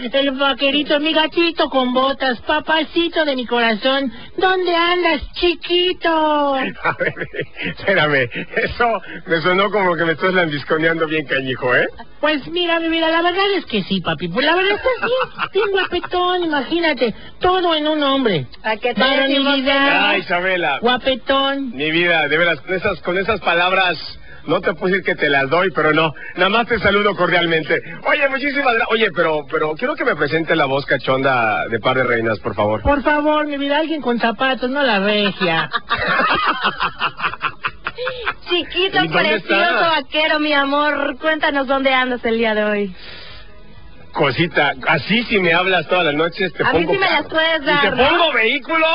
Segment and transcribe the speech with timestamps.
[0.00, 4.10] El vaquerito, mi gatito con botas, papacito de mi corazón.
[4.38, 6.08] ¿Dónde andas, chiquito?
[6.54, 7.12] A ver,
[7.62, 8.26] espérame,
[8.56, 11.86] eso me sonó como que me estás lambisconeando bien cañijo, ¿eh?
[12.22, 14.28] Pues mira, mi vida, la verdad es que sí, papi.
[14.28, 15.10] Pues la verdad estás
[15.52, 17.14] bien, bien guapetón, imagínate.
[17.38, 18.46] Todo en un hombre.
[18.62, 21.70] ¿A qué te Ah, Isabela, guapetón.
[21.76, 23.98] mi vida, de veras, con esas, con esas palabras
[24.46, 27.80] no te puedo decir que te las doy, pero no, nada más te saludo cordialmente.
[28.04, 28.88] Oye, muchísimas gracias.
[28.90, 32.54] Oye, pero, pero quiero que me presente la voz cachonda de Par de Reinas, por
[32.54, 32.82] favor.
[32.82, 35.70] Por favor, mi vida, alguien con zapatos, no la regia.
[38.48, 39.88] Chiquito, ¿Y dónde precioso está?
[39.90, 41.16] vaquero, mi amor.
[41.20, 42.94] Cuéntanos dónde andas el día de hoy.
[44.12, 47.26] Cosita, así si me hablas todas las noches te A mí pongo sí me las
[47.28, 48.08] puedes Y dar, te ¿no?
[48.08, 48.86] pongo vehículo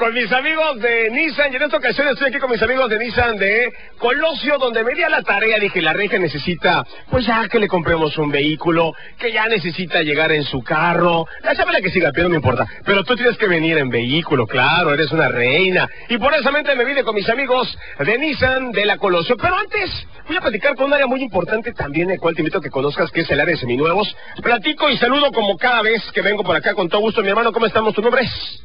[0.00, 1.52] con mis amigos de Nissan.
[1.52, 4.94] Y en esta ocasión estoy aquí con mis amigos de Nissan de Colosio, donde me
[4.94, 5.58] di a la tarea.
[5.58, 10.32] Dije, la reja necesita, pues ya que le compremos un vehículo, que ya necesita llegar
[10.32, 11.26] en su carro.
[11.42, 12.66] La la que siga pie, no importa.
[12.86, 15.86] Pero tú tienes que venir en vehículo, claro, eres una reina.
[16.08, 19.36] Y por esa mente me vine con mis amigos de Nissan de la Colosio.
[19.36, 19.90] Pero antes,
[20.26, 22.70] voy a platicar con un área muy importante también, el cual te invito a que
[22.70, 24.16] conozcas, que es el área de seminuevos.
[24.42, 27.20] Platico y saludo como cada vez que vengo por acá con todo gusto.
[27.20, 27.92] Mi hermano, ¿cómo estamos?
[27.92, 28.62] ¿Tu nombre es?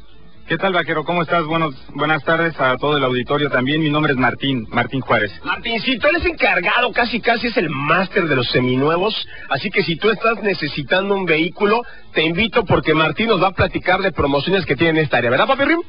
[0.48, 1.02] ¿Qué tal, vaquero?
[1.02, 1.44] ¿Cómo estás?
[1.44, 3.80] Buenos, buenas tardes a todo el auditorio también.
[3.80, 5.32] Mi nombre es Martín, Martín Juárez.
[5.42, 9.26] Martincito, él es encargado, casi casi es el máster de los seminuevos.
[9.48, 11.82] Así que si tú estás necesitando un vehículo,
[12.14, 15.30] te invito porque Martín nos va a platicar de promociones que tiene en esta área.
[15.30, 15.80] ¿Verdad, papi Rim?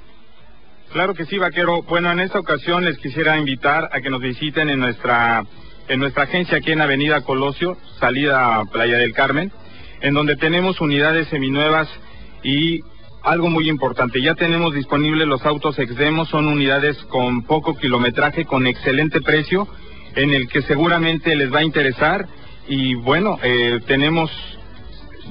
[0.91, 1.83] Claro que sí, vaquero.
[1.83, 5.43] Bueno, en esta ocasión les quisiera invitar a que nos visiten en nuestra,
[5.87, 9.51] en nuestra agencia aquí en Avenida Colosio, salida a Playa del Carmen,
[10.01, 11.87] en donde tenemos unidades seminuevas
[12.41, 12.81] y
[13.27, 18.65] algo muy importante, ya tenemos disponibles los autos Exdemo, son unidades con poco kilometraje, con
[18.67, 19.67] excelente precio,
[20.15, 22.25] en el que seguramente les va a interesar
[22.69, 24.31] y bueno, eh, tenemos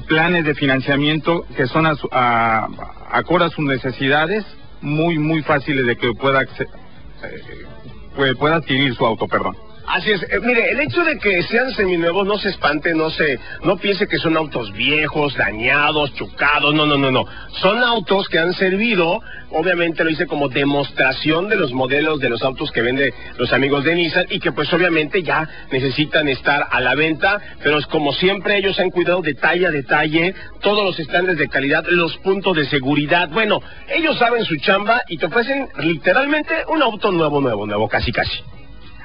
[0.06, 2.68] planes de financiamiento que son a, a,
[3.12, 4.44] acorde a sus necesidades,
[4.82, 9.56] muy, muy fáciles de que pueda, eh, pueda adquirir su auto, perdón.
[9.86, 10.22] Así es.
[10.24, 14.08] Eh, mire, el hecho de que sean seminuevos no se espante, no se, no piense
[14.08, 17.24] que son autos viejos, dañados, chocados, no, no, no, no.
[17.60, 19.20] Son autos que han servido,
[19.50, 23.84] obviamente lo hice como demostración de los modelos de los autos que vende los amigos
[23.84, 28.12] de Nissan y que pues obviamente ya necesitan estar a la venta, pero es como
[28.12, 32.66] siempre ellos han cuidado detalle a detalle, todos los estándares de calidad, los puntos de
[32.66, 33.28] seguridad.
[33.28, 38.10] Bueno, ellos saben su chamba y te ofrecen literalmente un auto nuevo, nuevo, nuevo, casi,
[38.10, 38.55] casi.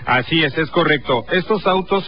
[0.05, 1.25] Así es, es correcto.
[1.31, 2.03] Estos autos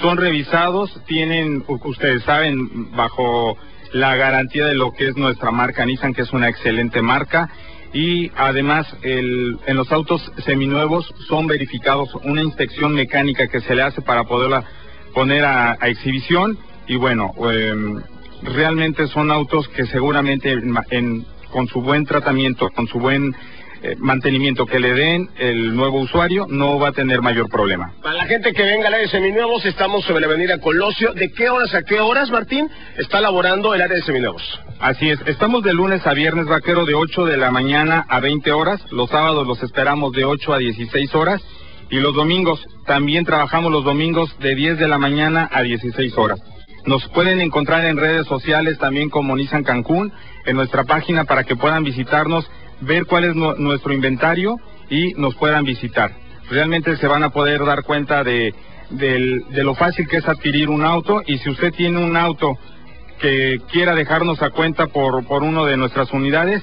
[0.00, 3.56] son revisados, tienen, ustedes saben, bajo
[3.92, 7.48] la garantía de lo que es nuestra marca Nissan, que es una excelente marca.
[7.94, 13.82] Y además, el- en los autos seminuevos son verificados una inspección mecánica que se le
[13.82, 14.62] hace para poderla
[15.14, 16.58] poner a, exhibición.
[16.86, 18.00] Y bueno, em,
[18.42, 23.34] realmente son autos que seguramente en en- con su buen tratamiento, con su buen
[23.82, 27.92] eh, mantenimiento que le den el nuevo usuario, no va a tener mayor problema.
[28.02, 31.12] Para la gente que venga al área de seminuevos, estamos sobre la avenida Colosio.
[31.14, 34.42] ¿De qué horas a qué horas, Martín, está laborando el área de seminuevos?
[34.80, 38.50] Así es, estamos de lunes a viernes, vaquero, de 8 de la mañana a 20
[38.52, 38.80] horas.
[38.90, 41.42] Los sábados los esperamos de 8 a 16 horas.
[41.90, 46.40] Y los domingos, también trabajamos los domingos de 10 de la mañana a 16 horas.
[46.84, 50.12] Nos pueden encontrar en redes sociales también como Nissan Cancún,
[50.46, 52.50] en nuestra página para que puedan visitarnos,
[52.80, 54.56] ver cuál es nu- nuestro inventario
[54.90, 56.12] y nos puedan visitar.
[56.50, 58.54] Realmente se van a poder dar cuenta de,
[58.90, 62.56] del- de lo fácil que es adquirir un auto y si usted tiene un auto
[63.20, 66.62] que quiera dejarnos a cuenta por, por uno de nuestras unidades,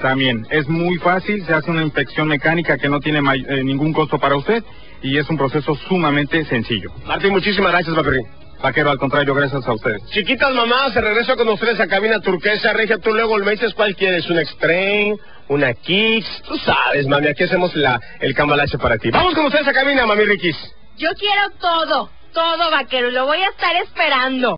[0.00, 4.18] también es muy fácil, se hace una inspección mecánica que no tiene eh, ningún costo
[4.18, 4.62] para usted
[5.02, 6.90] y es un proceso sumamente sencillo.
[7.06, 8.26] Martín, muchísimas gracias, Papirín.
[8.62, 10.02] Vaquero, al contrario, gracias a ustedes.
[10.10, 12.72] Chiquitas mamás, se regreso con ustedes a cabina turquesa.
[12.72, 15.16] Regia, tú luego me dices cuál quieres, una Extreme,
[15.48, 16.42] una Kicks.
[16.46, 19.10] Tú sabes, mami, aquí hacemos la, el cambalache para ti.
[19.10, 20.56] Vamos con ustedes a cabina, mami Riquis.
[20.96, 23.10] Yo quiero todo, todo vaquero.
[23.10, 24.54] Lo voy a estar esperando.